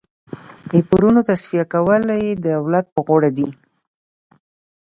د 0.71 0.73
پورونو 0.87 1.21
تصفیه 1.29 1.65
کول 1.73 2.01
یې 2.23 2.31
د 2.35 2.45
دولت 2.55 2.85
پر 2.93 3.01
غاړه 3.07 3.29
دي. 3.37 3.47